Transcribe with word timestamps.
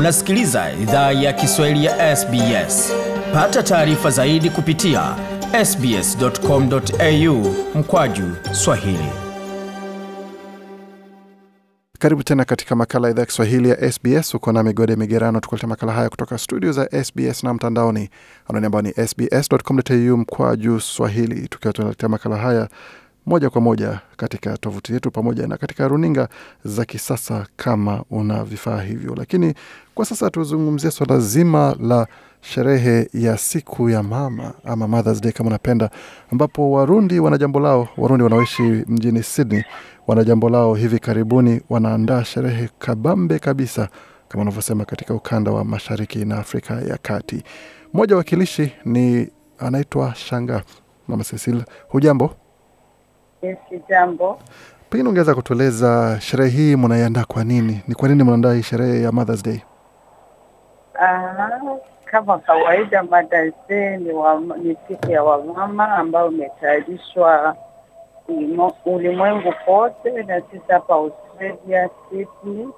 Unasikiliza 0.00 0.72
idhaa 0.82 1.12
ya 1.12 1.32
Kiswahili 1.32 1.84
ya 1.84 2.16
SBS. 2.16 2.92
Pata 3.32 3.62
taarifa 3.62 4.10
zaidi 4.10 4.50
kupitia 4.50 5.16
sbs.com.au 5.64 7.54
mkwaju 7.74 8.36
swahili. 8.52 9.08
Karibu 11.98 12.22
tena 12.22 12.44
katika 12.44 12.76
makala 12.76 13.08
ya 13.08 13.12
idhaa 13.12 13.22
ya 13.22 13.26
Kiswahili 13.26 13.68
ya 13.68 13.92
SBS. 13.92 14.34
Uko 14.34 14.52
na 14.52 14.62
Migode 14.62 14.96
Migerano 14.96 15.40
tukuleta 15.40 15.66
makala 15.66 15.92
haya 15.92 16.08
kutoka 16.08 16.38
studio 16.38 16.72
za 16.72 17.04
SBS 17.04 17.44
na 17.44 17.54
mtandaoni 17.54 18.10
anwani 18.48 18.66
ambao 18.66 18.82
ni 18.82 18.92
sbs.com.au 18.92 20.16
mkwaju 20.16 20.80
swahili, 20.80 21.48
tukiwa 21.48 21.72
tunaletea 21.72 22.08
makala 22.08 22.36
haya 22.36 22.68
moja 23.30 23.50
kwa 23.50 23.60
moja 23.60 24.00
katika 24.16 24.56
tovuti 24.58 24.92
yetu 24.92 25.10
pamoja 25.10 25.46
na 25.46 25.56
katika 25.56 25.88
runinga 25.88 26.28
za 26.64 26.84
kisasa 26.84 27.46
kama 27.56 28.04
una 28.10 28.44
vifaa 28.44 28.80
hivyo. 28.82 29.14
Lakini 29.16 29.54
kwa 29.94 30.04
sasa 30.04 30.30
tuzungumzie 30.30 30.90
swala 30.90 31.18
zima 31.20 31.76
la 31.80 32.06
sherehe 32.40 33.08
ya 33.14 33.38
siku 33.38 33.90
ya 33.90 34.02
mama 34.02 34.52
ama 34.64 34.88
Mother's 34.88 35.20
Day 35.20 35.32
kama 35.32 35.48
unapenda, 35.48 35.90
ambapo 36.32 36.70
Warundi 36.72 37.20
wana 37.20 37.38
jambo 37.38 37.60
lao. 37.60 37.88
Warundi 37.96 38.24
wanaoishi 38.24 38.62
mjini 38.62 39.22
Sydney 39.22 39.64
wana 40.06 40.24
jambo 40.24 40.48
lao. 40.50 40.74
Hivi 40.74 40.98
karibuni 40.98 41.60
wanaandaa 41.68 42.24
sherehe 42.24 42.68
kabambe 42.78 43.38
kabisa 43.38 43.88
kama 44.28 44.42
unavyosema 44.42 44.84
katika 44.84 45.14
ukanda 45.14 45.50
wa 45.50 45.64
mashariki 45.64 46.24
na 46.24 46.38
Afrika 46.38 46.74
ya 46.74 46.98
kati. 47.02 47.42
Mmoja 47.94 48.16
wakilishi 48.16 48.72
ni 48.84 49.28
anaitwa 49.58 50.14
Shanga. 50.14 50.62
Mama 51.08 51.24
Cecil, 51.24 51.62
hujambo? 51.88 52.34
Jambo. 53.88 54.38
Pengine 54.90 55.08
ungeweza 55.08 55.34
kutueleza 55.34 56.18
sherehe 56.20 56.50
hii 56.50 56.76
mnaiandaa 56.76 57.24
kwa 57.24 57.44
nini? 57.44 57.80
Ni 57.88 57.94
kwa 57.94 58.08
nini 58.08 58.24
mnaandaa 58.24 58.52
hii 58.54 58.62
sherehe 58.62 59.02
ya 59.02 59.12
Mother's 59.12 59.42
Day? 59.44 59.60
Ah, 61.00 61.60
kama 62.04 62.38
kawaida 62.38 63.02
Mother's 63.02 63.54
Day 63.68 63.96
ni, 63.96 64.12
ni 64.62 64.76
siku 64.88 65.10
ya 65.10 65.22
wamama 65.22 65.88
ambayo 65.96 66.30
imetayarishwa 66.30 67.56
ulimwengu 68.84 69.54
pote 69.66 70.22
na 70.22 70.40
sisi 70.40 70.62
hapa 70.72 70.94
Australia 70.94 71.90
Sydney. 72.10 72.68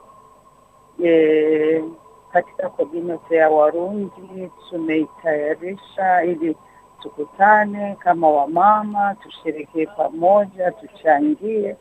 E, 1.04 1.84
katika 2.32 2.68
community 2.68 3.34
ya 3.34 3.50
Warundi 3.50 4.50
tumeitayarisha 4.70 6.22
ili 6.24 6.56
tukutane 7.02 7.96
kama 8.00 8.30
wamama, 8.30 9.14
tusherekee 9.14 9.86
pamoja, 9.86 10.70
tuchangie, 10.70 11.76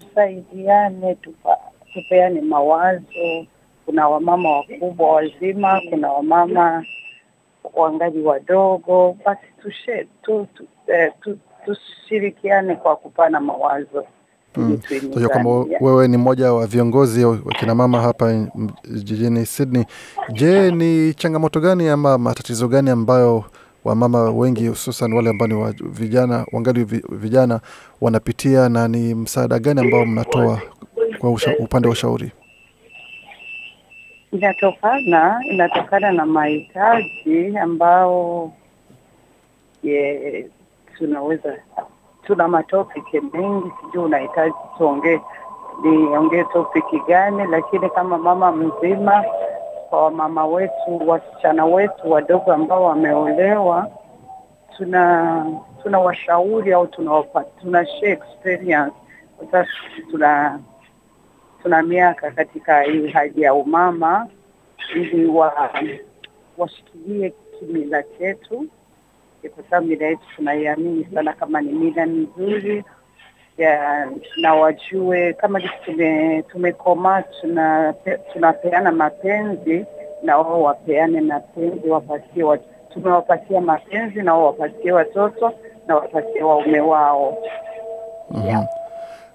tusaidiane, 0.00 1.14
tupa, 1.14 1.58
tupeane 1.92 2.40
mawazo. 2.40 3.46
Kuna 3.86 4.08
wamama 4.08 4.50
wakubwa 4.56 5.12
wazima, 5.12 5.80
kuna 5.90 6.12
wamama 6.12 6.84
wangali 7.74 8.22
wadogo, 8.22 9.16
basi 9.24 9.46
tushe, 9.62 10.06
tu, 10.22 10.46
tu, 10.54 10.66
eh, 10.86 11.12
tu, 11.20 11.38
tushirikiane 11.64 12.76
kwa 12.76 12.96
kupana 12.96 13.40
mawazo 13.40 14.04
Mm. 14.56 14.78
Kwamba 15.32 15.50
wewe 15.80 16.08
ni 16.08 16.16
mmoja 16.16 16.52
wa 16.52 16.66
viongozi 16.66 17.24
wa 17.24 17.36
kinamama 17.38 18.00
hapa 18.00 18.46
jijini 18.94 19.46
Sydney. 19.46 19.84
Je, 20.32 20.70
ni 20.70 21.14
changamoto 21.14 21.60
gani 21.60 21.88
ama 21.88 22.18
matatizo 22.18 22.68
gani 22.68 22.90
ambayo 22.90 23.44
wamama 23.86 24.30
wengi 24.30 24.68
hususan 24.68 25.12
wale 25.12 25.30
ambao 25.30 25.48
ni 25.48 25.74
vijana 25.80 26.46
wangali 26.52 26.84
vijana 27.08 27.60
wanapitia 28.00 28.68
na 28.68 28.88
ni 28.88 29.14
msaada 29.14 29.58
gani 29.58 29.80
ambao 29.80 30.06
mnatoa 30.06 30.58
kwa 31.18 31.30
usha, 31.30 31.54
upande 31.58 31.88
wa 31.88 31.92
ushauri? 31.92 32.30
inatokana 34.32 35.40
inatokana 35.50 36.12
na 36.12 36.26
mahitaji 36.26 37.58
ambao 37.62 38.52
ye, 39.82 40.46
tunaweza 40.98 41.56
tuna 42.26 42.48
matopiki 42.48 43.20
mengi, 43.20 43.70
sijui 43.80 44.04
unahitaji 44.04 44.54
tuongee 44.78 45.20
niongee 45.82 46.44
topiki 46.44 47.00
gani, 47.08 47.46
lakini 47.50 47.90
kama 47.90 48.18
mama 48.18 48.52
mzima, 48.52 49.24
kwa 49.90 50.04
wamama 50.04 50.46
wetu, 50.46 51.02
wasichana 51.06 51.64
wetu 51.64 52.10
wadogo 52.10 52.52
ambao 52.52 52.84
wameolewa, 52.84 53.90
tuna 54.76 55.46
tuna 55.82 55.98
washauri 55.98 56.72
au 56.72 56.86
tunawapa 56.86 57.44
tuna 57.60 57.86
share 57.86 58.12
experience. 58.12 58.92
Sasa 59.50 59.68
tuna 60.10 60.60
tuna 61.62 61.82
miaka 61.82 62.30
katika 62.30 62.82
hii 62.82 63.08
hali 63.08 63.42
ya 63.42 63.54
umama 63.54 64.28
ili 64.94 65.26
wa 65.26 65.70
washikilie 66.58 67.32
kimila 67.58 68.02
chetu, 68.02 68.66
kwa 69.54 69.64
sababu 69.70 69.86
mila 69.86 70.06
yetu 70.06 70.22
tunaiamini 70.36 71.06
sana 71.14 71.32
kama 71.32 71.60
ni 71.60 71.72
mila 71.72 72.06
nzuri 72.06 72.84
ya, 73.58 74.06
na 74.36 74.54
wajue 74.54 75.32
kama 75.32 75.60
tume 75.60 76.42
tumekomaa 76.42 77.22
tuna 77.22 77.94
tunapeana 78.32 78.92
mapenzi 78.92 79.84
na 80.22 80.38
wao 80.38 80.62
wapeane 80.62 81.20
mapenzi, 81.20 81.88
wapatie 81.90 82.42
wa, 82.44 82.58
tumewapatia 82.92 83.60
mapenzi 83.60 84.22
na 84.22 84.34
wao 84.34 84.44
wapatie 84.46 84.92
watoto 84.92 85.52
na 85.86 85.94
wapatie 85.96 86.42
waume 86.42 86.80
wao. 86.80 87.38
Mhm. 88.30 88.64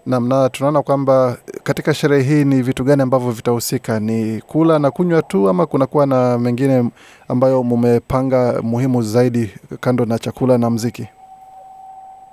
Naam, 0.06 0.28
na 0.28 0.50
tunaona 0.50 0.82
kwamba 0.82 1.38
katika 1.64 1.94
sherehe 1.94 2.24
hii 2.24 2.46
ni 2.46 2.62
vitu 2.62 2.84
gani 2.84 3.02
ambavyo 3.02 3.32
vitahusika? 3.32 4.00
Ni 4.00 4.42
kula 4.48 4.80
na 4.80 4.92
kunywa 4.92 5.22
tu 5.22 5.50
ama 5.50 5.66
kunakuwa 5.66 6.06
na 6.06 6.38
mengine 6.38 6.90
ambayo 7.28 7.64
mumepanga 7.64 8.62
muhimu 8.62 9.02
zaidi 9.02 9.54
kando 9.80 10.06
na 10.06 10.20
chakula 10.20 10.58
na 10.58 10.70
mziki? 10.70 11.08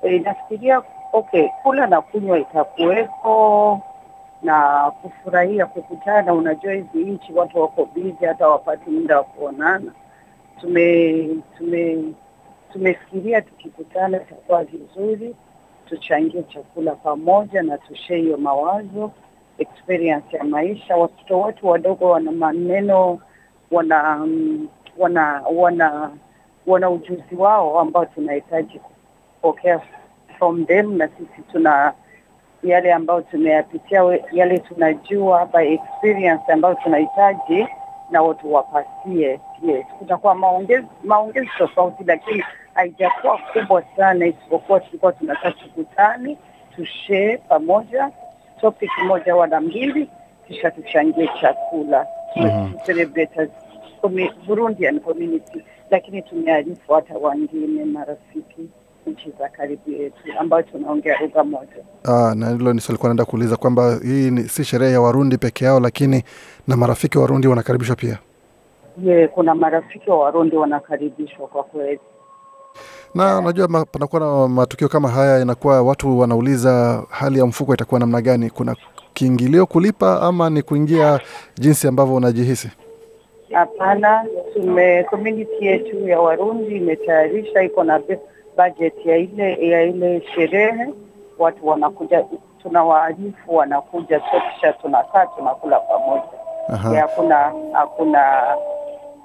E, 0.03 0.19
nafikiria 0.19 0.82
okay, 1.12 1.48
kula 1.62 1.86
na 1.86 2.00
kunywa 2.00 2.38
itakuwepo 2.38 3.80
na 4.42 4.91
kufurahia 5.02 5.66
kukutana. 5.66 6.34
Unajua 6.34 6.72
hizi 6.72 7.04
nchi 7.04 7.32
watu 7.32 7.60
wako 7.60 7.88
bizi, 7.94 8.24
hata 8.26 8.48
wapati 8.48 8.91
muda 8.91 9.16
wa 9.19 9.24
kuonana. 9.24 9.92
Tume 10.60 11.28
tume 11.58 12.04
tumefikiria 12.72 13.41
tukikutana 13.42 14.16
itakuwa 14.22 14.64
vizuri, 14.64 15.36
tuchangie 15.88 16.42
chakula 16.42 16.94
pamoja 16.94 17.62
na 17.62 17.78
tushee 17.78 18.16
hiyo 18.16 18.36
mawazo, 18.36 19.10
experience 19.58 20.36
ya 20.36 20.44
maisha. 20.44 20.96
Watoto 20.96 21.40
wetu 21.40 21.66
wadogo 21.69 22.10
wana 22.10 22.32
maneno, 22.32 23.19
wana 23.70 24.26
wana 24.98 25.42
wana 25.56 26.10
wana 26.66 26.90
ujuzi 26.90 27.34
wao 27.36 27.80
ambao 27.80 28.04
tunahitaji 28.06 28.78
kupokea 28.78 29.80
from 30.38 30.66
them, 30.66 30.97
na 30.97 31.09
sisi 31.09 31.43
tuna 31.53 31.93
yale 32.62 32.93
ambayo 32.93 33.21
tumeyapitia, 33.21 34.19
yale 34.32 34.59
tunajua 34.59 35.47
by 35.47 35.72
experience 35.75 36.53
ambayo 36.53 36.75
tunahitaji 36.75 37.66
na 38.10 38.22
watu 38.22 38.53
wapatie. 38.54 39.41
Yes, 39.62 39.87
kutakuwa 39.99 40.34
maongezi 40.34 40.87
maongezi 41.04 41.49
tofauti, 41.59 42.04
lakini 42.06 42.44
haijakuwa 42.75 43.38
kubwa 43.38 43.82
sana, 43.97 44.26
isipokuwa 44.26 44.81
tulikuwa 44.81 45.12
tunataka 45.12 45.50
tukutane, 45.53 46.37
tushee 46.76 47.37
pamoja 47.37 48.10
topic 48.60 48.91
moja 49.06 49.37
wala 49.37 49.60
mbili, 49.60 50.09
kisha 50.49 50.70
tuchangie 50.70 51.31
chakula 51.41 52.06
mm 52.37 52.44
-hmm. 52.44 52.84
community, 55.00 55.65
lakini 55.91 56.22
tumearifu 56.22 56.93
hata 56.93 57.15
wengine 57.19 57.84
marafiki 57.84 58.69
nchi 59.08 59.32
za 59.38 59.48
karibu 59.48 59.91
yetu 59.91 60.16
ambayo 60.41 60.62
tunaongea 60.62 61.20
lugha 61.20 61.44
moja. 61.44 61.72
Ah, 62.04 62.34
na 62.34 62.50
hilo 62.50 62.72
nilikuwa 62.72 63.08
naenda 63.08 63.25
kuuliza 63.25 63.56
kwamba 63.56 63.99
hii 64.02 64.31
ni, 64.31 64.43
si 64.43 64.64
sherehe 64.64 64.93
ya 64.93 65.00
Warundi 65.00 65.38
peke 65.38 65.64
yao, 65.64 65.81
lakini 65.81 66.22
na 66.69 66.76
marafiki 66.76 67.19
wa 67.19 67.25
Warundi 67.25 67.49
wanakaribishwa 67.49 67.96
pia. 67.96 68.19
Ye, 69.05 69.28
kuna 69.28 69.55
marafiki 69.55 70.10
wa 70.10 70.19
Warundi 70.19 70.56
wanakaribishwa 70.56 71.46
kwa 71.49 71.62
kweli. 71.64 72.00
Na 73.14 73.38
unajua 73.38 73.69
ma- 73.69 73.84
panakuwa 73.84 74.20
na 74.20 74.49
matukio 74.49 74.88
kama 74.88 75.08
haya, 75.08 75.40
inakuwa 75.43 75.82
watu 75.82 76.19
wanauliza 76.19 77.02
hali 77.11 77.38
ya 77.38 77.46
mfuko 77.46 77.75
itakuwa 77.75 78.00
namna 78.00 78.20
gani? 78.20 78.50
Kuna 78.50 78.76
kiingilio 79.14 79.66
kulipa 79.66 80.22
ama 80.22 80.50
ni 80.50 80.62
kuingia 80.62 81.20
jinsi 81.61 81.88
ambavyo 81.88 82.14
unajihisi? 82.14 82.70
Hapana, 83.52 84.25
tume 84.54 85.04
community 85.04 85.66
yetu 85.66 86.08
ya 86.08 86.20
Warundi 86.20 86.76
imetayarisha, 86.76 87.62
iko 87.62 87.84
na 87.84 87.99
budget 88.58 89.06
ya 89.06 89.16
ile 89.16 89.69
ya 89.69 89.82
ile 89.82 90.22
sherehe. 90.34 90.88
Watu 91.38 91.66
wanakuja, 91.69 92.25
tunawaarifu 92.62 93.56
wanakuja, 93.56 94.20
so 94.20 94.40
kisha 94.55 94.72
tunakaa 94.72 95.26
tunakula 95.26 95.81
pamoja. 95.81 97.00
Hakuna 97.00 97.52
hakuna 97.72 98.43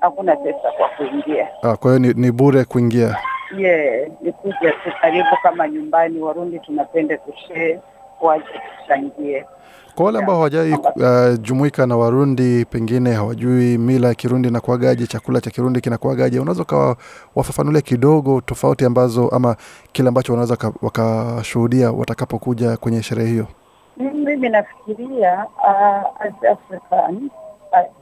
hakuna 0.02 0.36
pesa 0.36 0.72
kwa 0.78 0.90
kuingia. 0.90 1.48
Ah, 1.62 1.78
kwa 1.78 1.92
hiyo 1.92 2.00
ni, 2.00 2.14
ni 2.22 2.32
bure 2.32 2.66
kuingia. 2.66 3.16
Ye, 3.58 4.12
ni 4.22 4.32
kuja 4.32 4.72
tu 4.72 4.92
karibu 5.02 5.38
kama 5.44 5.68
nyumbani. 5.68 6.20
Warundi 6.20 6.60
tunapenda 6.60 7.18
kushee, 7.18 7.80
waje 8.22 8.46
tuchangie. 8.80 9.46
Kwa 9.96 10.06
wale 10.06 10.20
ambao 10.20 10.36
hawajai 10.36 10.74
uh, 10.74 11.40
jumuika 11.42 11.88
na 11.88 11.98
Warundi, 11.98 12.66
pengine 12.66 13.12
hawajui 13.14 13.78
mila 13.78 14.08
ya 14.08 14.16
Kirundi 14.16 14.48
inakuagaje, 14.48 15.08
chakula 15.08 15.42
cha 15.42 15.50
Kirundi 15.52 15.82
kinakuagaje, 15.82 16.40
unaweza 16.40 16.64
ukawa 16.64 16.98
wafafanulia 17.36 17.82
kidogo 17.82 18.42
tofauti 18.42 18.86
ambazo 18.86 19.28
ama 19.30 19.56
kile 19.92 20.08
ambacho 20.08 20.34
wanaweza 20.34 20.72
wakashuhudia 20.82 21.92
watakapokuja 21.92 22.78
kwenye 22.78 23.02
sherehe 23.04 23.30
hiyo? 23.32 23.48
Mimi 23.98 24.50
nafikiria 24.50 25.46
uh, 25.58 26.22
as 26.22 26.34
African 26.52 27.30
uh, 27.72 27.94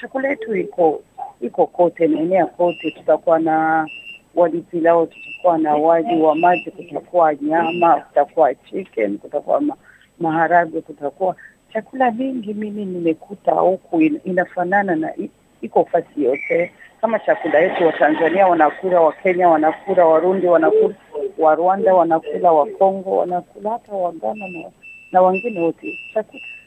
chakula 0.00 0.28
yetu 0.28 0.56
iko 0.56 1.00
iko 1.40 1.66
kote, 1.66 2.06
naenea 2.08 2.46
kote. 2.46 2.90
Tutakuwa 2.90 3.38
na 3.38 3.86
wali 4.34 4.60
pilau, 4.60 5.06
tutakuwa 5.06 5.58
na 5.58 5.74
wali 5.74 6.22
wa 6.22 6.34
maji, 6.34 6.70
kutakuwa 6.70 7.34
nyama, 7.34 7.94
kutakuwa 7.96 8.54
chicken, 8.54 9.18
kutakuwa 9.18 9.60
ma, 9.60 9.74
maharagwe, 10.20 10.80
kutakuwa 10.80 11.36
chakula 11.72 12.10
vingi. 12.10 12.54
Mimi 12.54 12.84
nimekuta 12.84 13.52
huku 13.52 14.00
inafanana 14.02 14.96
na 14.96 15.12
iko 15.60 15.84
fasi 15.84 16.24
yote 16.24 16.72
kama 17.00 17.18
chakula 17.18 17.58
yetu. 17.58 17.86
Watanzania 17.86 18.46
wanakula, 18.46 19.00
Wakenya 19.00 19.48
wanakula, 19.48 20.06
Warundi 20.06 20.46
wanakula, 20.46 20.94
wa 21.38 21.54
Rwanda 21.54 21.94
wanakula, 21.94 22.52
wa 22.52 22.66
Kongo 22.66 23.16
wanakula, 23.16 23.70
hata 23.70 23.92
Wagana 23.92 24.48
na, 24.48 24.70
na 25.12 25.22
wengine 25.22 25.60
wote. 25.60 25.98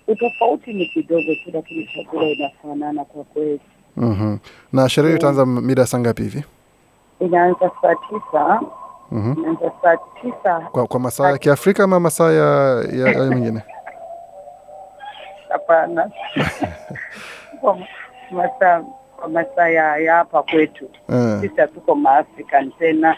Utofauti 0.08 0.74
ni 0.74 0.86
kidogo 0.86 1.36
tu, 1.44 1.52
lakini 1.54 1.90
chakula 1.96 2.24
inafanana 2.24 3.06
kwa 3.06 3.24
kweli. 3.24 3.60
mm 3.98 4.40
Na 4.74 4.90
sherehe 4.90 5.16
itaanza 5.16 5.46
mida 5.46 5.86
saa 5.86 6.00
ngapi 6.00 6.24
hivi? 6.24 6.44
Inaanza 7.20 7.72
saa 7.82 7.96
tisa 7.96 8.62
mm 9.12 9.34
-hmm. 9.34 9.72
saa 9.82 9.98
tisa 10.22 10.60
Kwa, 10.72 10.88
kwa 10.88 11.00
masaa 11.00 11.32
ya 11.32 11.38
Kiafrika 11.38 11.84
ama 11.84 12.00
masaa 12.00 12.32
ya, 12.32 12.82
ya, 12.94 13.20
mengine? 13.30 13.62
hapana 15.50 16.10
kwa 17.62 17.78
masaa 18.32 18.82
kwa 19.18 19.30
masaa 19.30 19.68
ya 19.70 20.16
hapa 20.16 20.44
kwetu 20.44 20.90
Eh, 21.10 21.42
sisi 21.42 21.62
hatuko 21.62 21.96
maafrican 21.96 22.72
tena 22.80 23.18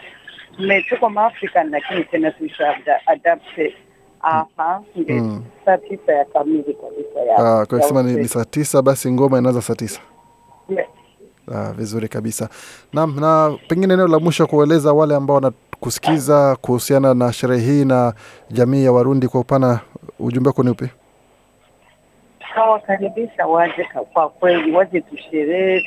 tuko 0.88 1.10
maafrican 1.10 1.70
lakini 1.70 2.04
tena 2.04 2.30
tuisha 2.30 2.68
ada- 2.76 3.00
hapa 4.20 4.82
Mm. 4.96 5.44
saa 5.64 5.78
tisa 5.78 6.12
ya 6.12 6.24
kamili 6.24 6.74
kabisa 6.74 7.20
ya 7.20 7.36
ah, 7.36 7.66
kwa 7.66 7.78
kusema 7.78 8.02
ni, 8.02 8.12
ni 8.12 8.28
saa 8.28 8.44
tisa, 8.44 8.82
basi 8.82 9.12
ngoma 9.12 9.38
inaanza 9.38 9.62
saa 9.62 9.74
tisa. 9.74 10.00
Yes. 10.68 10.86
Ah, 11.54 11.72
vizuri 11.72 12.08
kabisa. 12.08 12.48
Naam, 12.92 13.20
na 13.20 13.58
pengine 13.68 13.94
eneo 13.94 14.08
la 14.08 14.18
mwisho 14.18 14.46
kueleza 14.46 14.92
wale 14.92 15.14
ambao 15.14 15.36
wanakusikiza 15.80 16.56
kuhusiana 16.60 17.14
na 17.14 17.32
sherehe 17.32 17.64
hii 17.72 17.84
na 17.84 18.12
jamii 18.50 18.84
ya 18.84 18.92
Warundi 18.92 19.28
kwa 19.28 19.40
upana, 19.40 19.80
ujumbe 20.18 20.48
wako 20.48 20.62
ni 20.62 20.70
upi? 20.70 20.88
Tunawakaribisha 22.38 23.46
waje 23.46 23.88
kwa 24.12 24.28
kweli, 24.28 24.72
waje 24.76 25.00
tusherehe, 25.00 25.82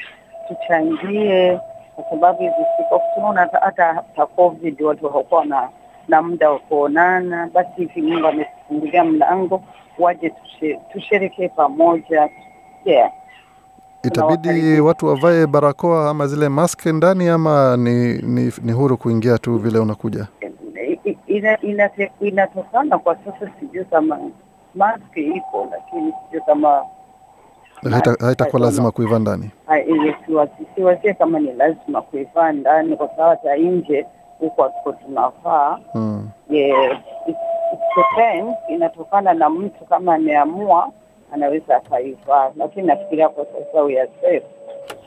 tuchangie, 0.47 1.59
kwa 1.95 2.05
sababu 2.09 2.39
hizi 2.41 2.53
siku 2.77 3.01
tunaona 3.15 3.41
hata- 3.61 3.93
hata 3.93 4.25
COVID 4.25 4.81
watu 4.81 5.09
hawakuwa 5.09 5.45
na 5.45 5.69
na 6.07 6.21
muda 6.21 6.49
wa 6.49 6.59
kuonana. 6.59 7.49
Basi 7.53 7.69
hivi 7.77 8.01
Mungu 8.01 8.27
ametufungulia 8.27 9.03
mlango, 9.03 9.63
waje 9.99 10.29
tushe- 10.29 10.79
tusherekee 10.93 11.47
pamoja. 11.47 12.29
Yeah. 12.85 13.11
Itabidi 14.03 14.79
watu 14.79 15.05
wavae 15.07 15.47
barakoa 15.47 16.09
ama 16.09 16.27
zile 16.27 16.49
mask 16.49 16.85
ndani 16.85 17.27
ama 17.29 17.77
ni, 17.77 18.13
ni, 18.21 18.53
ni 18.61 18.71
huru 18.71 18.97
kuingia 18.97 19.37
tu 19.37 19.57
vile 19.57 19.79
unakuja? 19.79 20.27
Ina- 21.27 21.89
Inatokana 22.21 22.97
kwa 22.97 23.15
sasa, 23.15 23.51
sijui 23.59 23.85
kama 23.85 24.19
mask 24.75 25.17
ipo, 25.17 25.67
lakini 25.71 26.13
sijui 26.25 26.41
kama 26.45 26.81
Haita- 27.83 28.25
Haitakuwa 28.25 28.61
lazima 28.61 28.91
kuivaa 28.91 29.19
ndani. 29.19 29.49
Siwazie 30.75 31.13
kama 31.13 31.39
ni 31.39 31.53
lazima 31.53 32.01
kuivaa 32.01 32.51
ndani, 32.51 32.95
kwa 32.95 33.07
sababu 33.09 33.29
hata 33.29 33.55
nje 33.55 34.05
huko 34.39 34.63
hatuko 34.63 34.91
tunavaa. 34.91 35.77
Mm. 35.95 36.29
Depends, 37.95 38.55
inatokana 38.69 39.33
na 39.33 39.49
mtu 39.49 39.85
kama 39.85 40.15
ameamua 40.15 40.89
anaweza 41.33 41.77
akaivaa, 41.77 42.51
lakini 42.57 42.87
nafikiria 42.87 43.29
kwa 43.29 43.45
sasa 43.45 43.81
we 43.83 43.99
are 44.01 44.09
safe. 44.21 44.43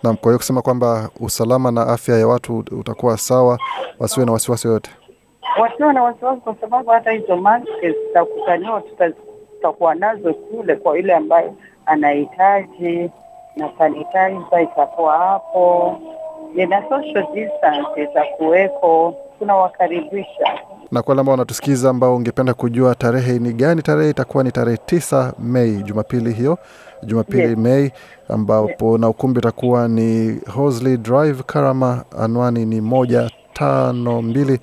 Naam, 0.02 0.16
kwa 0.16 0.30
hiyo 0.30 0.38
kusema 0.38 0.62
kwamba 0.62 1.10
usalama 1.20 1.70
na 1.70 1.86
afya 1.86 2.18
ya 2.18 2.26
watu 2.28 2.58
utakuwa 2.58 3.18
sawa, 3.18 3.58
wasiwe 3.98 4.26
na 4.26 4.32
wasiwasi 4.32 4.66
yoyote. 4.68 4.90
Wasiwe 5.60 5.92
na 5.92 6.02
wasiwasi, 6.02 6.40
kwa 6.40 6.54
sababu 6.60 6.90
hata 6.90 7.10
hizo 7.10 7.36
maski 7.36 7.90
zitakutaniwa, 8.06 8.82
tutakuwa 9.54 9.94
nazo 9.94 10.34
kule 10.34 10.76
kwa 10.76 10.96
yule 10.96 11.14
ambaye 11.14 11.52
anahitaji, 11.86 13.10
na 13.56 13.70
sanitizer 13.78 14.62
itakuwa 14.62 15.18
hapo, 15.18 15.96
na 16.54 16.82
social 16.88 17.26
distance 17.34 18.02
itakuweko. 18.02 19.14
Tunawakaribisha. 19.42 20.44
Na 20.92 21.02
kwa 21.02 21.12
wale 21.12 21.20
ambao 21.20 21.30
wanatusikiza 21.32 21.90
ambao 21.90 22.16
ungependa 22.16 22.54
kujua 22.54 22.94
tarehe 22.94 23.38
ni 23.38 23.52
gani, 23.52 23.82
tarehe 23.82 24.10
itakuwa 24.10 24.44
ni 24.44 24.52
tarehe 24.52 24.76
tisa 24.76 25.32
Mei, 25.38 25.82
Jumapili 25.82 26.32
hiyo, 26.32 26.58
Jumapili 27.02 27.42
Yes. 27.42 27.58
Mei, 27.58 27.92
ambapo 28.28 28.98
na 28.98 29.08
ukumbi 29.08 29.38
utakuwa 29.38 29.88
ni 29.88 30.40
Hosley 30.54 30.96
Drive, 30.96 31.42
Karama. 31.46 32.04
Anwani 32.18 32.66
ni 32.66 32.80
moja 32.80 33.30
tano 33.52 34.22
mbili 34.22 34.60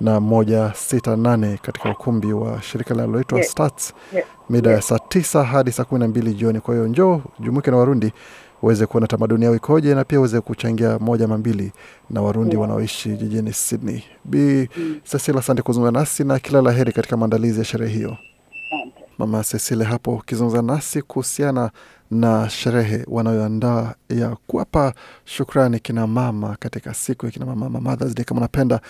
na 0.00 0.20
moja 0.20 0.72
sita 0.74 1.16
nane 1.16 1.58
katika 1.62 1.90
ukumbi 1.90 2.32
wa 2.32 2.62
shirika 2.62 2.94
linaloitwa 2.94 3.38
Yes. 3.38 3.50
Stats 3.50 3.94
Yes. 4.14 4.24
mida 4.50 4.70
ya 4.70 4.82
saa 4.82 4.98
tisa 4.98 5.44
hadi 5.44 5.72
saa 5.72 5.84
kumi 5.84 6.00
na 6.00 6.08
mbili 6.08 6.34
jioni. 6.34 6.60
Kwa 6.60 6.74
hiyo 6.74 6.86
njoo 6.88 7.20
jumuike 7.40 7.70
na 7.70 7.76
Warundi 7.76 8.12
uweze 8.62 8.86
kuona 8.86 9.06
tamaduni 9.06 9.44
yao 9.44 9.54
ikoje, 9.56 9.94
na 9.94 10.04
pia 10.04 10.18
uweze 10.18 10.40
kuchangia 10.40 10.98
moja 10.98 11.24
ama 11.24 11.38
mbili 11.38 11.72
na 12.10 12.22
Warundi 12.22 12.50
Yeah. 12.56 12.60
wanaoishi 12.62 13.08
jijini 13.16 13.52
Sydney. 13.52 14.02
Bi 14.24 14.68
Cecilia, 15.10 15.40
asante 15.40 15.62
kuzungumza 15.62 16.00
nasi 16.00 16.24
na 16.24 16.38
kila 16.38 16.62
la 16.62 16.72
heri 16.72 16.92
katika 16.92 17.16
maandalizi 17.16 17.58
ya 17.58 17.64
sherehe 17.64 17.94
hiyo. 17.94 18.16
Mama 19.18 19.44
Cecilia 19.44 19.86
hapo 19.86 20.14
ukizungumza 20.14 20.62
nasi 20.62 21.02
kuhusiana 21.02 21.70
na 22.10 22.48
sherehe 22.50 23.04
wanayoandaa 23.08 23.94
ya 24.08 24.36
kuwapa 24.46 24.94
shukrani 25.24 25.80
kina 25.80 26.06
mama 26.06 26.56
katika 26.60 26.94
siku 26.94 27.26
ya 27.26 27.32
kina 27.32 27.46
mama 27.46 27.66
ama 27.66 27.80
Mothers 27.80 28.14
Day 28.14 28.24
kama 28.24 28.40
napenda, 28.40 28.80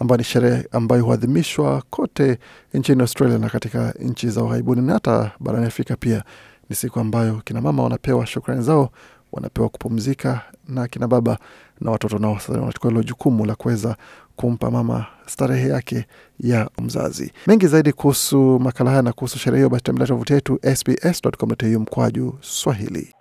ambayo 0.00 0.16
ni 0.18 0.24
sherehe 0.24 0.68
ambayo 0.72 1.04
huadhimishwa 1.04 1.82
kote 1.90 2.38
nchini 2.74 3.00
Australia 3.00 3.38
na 3.38 3.48
katika 3.48 3.94
nchi 4.00 4.28
za 4.30 4.42
ughaibuni 4.42 4.82
na 4.82 4.92
hata 4.92 5.30
barani 5.40 5.66
Afrika 5.66 5.96
pia. 5.96 6.22
Ni 6.70 6.76
siku 6.76 7.00
ambayo 7.00 7.42
kina 7.44 7.60
mama 7.60 7.82
wanapewa 7.82 8.26
shukrani 8.26 8.62
zao, 8.62 8.90
wanapewa 9.36 9.68
kupumzika, 9.68 10.40
na 10.68 10.88
kina 10.88 11.08
baba 11.08 11.38
na 11.80 11.90
watoto 11.90 12.18
nao 12.18 12.38
wanachukua 12.48 12.90
hilo 12.90 13.02
jukumu 13.02 13.44
la 13.46 13.54
kuweza 13.54 13.96
kumpa 14.36 14.70
mama 14.70 15.06
starehe 15.26 15.68
yake 15.68 16.04
ya 16.40 16.70
mzazi. 16.82 17.32
Mengi 17.46 17.66
zaidi 17.66 17.92
kuhusu 17.92 18.58
makala 18.60 18.90
haya 18.90 19.02
na 19.02 19.12
kuhusu 19.12 19.38
sherehe 19.38 19.58
hiyo, 19.58 19.68
basi 19.68 19.84
tembelea 19.84 20.06
tovuti 20.06 20.32
yetu 20.32 20.58
sbs.com.au 20.76 21.80
mkwaju 21.80 22.38
Swahili. 22.40 23.14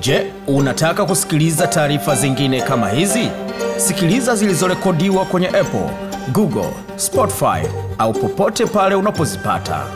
Je, 0.00 0.32
unataka 0.46 1.04
kusikiliza 1.06 1.66
taarifa 1.66 2.14
zingine 2.14 2.62
kama 2.62 2.88
hizi? 2.88 3.28
Sikiliza 3.76 4.36
zilizorekodiwa 4.36 5.24
kwenye 5.24 5.48
Apple, 5.48 5.90
Google, 6.32 6.70
Spotify 6.96 7.66
au 7.98 8.12
popote 8.12 8.66
pale 8.66 8.94
unapozipata. 8.94 9.86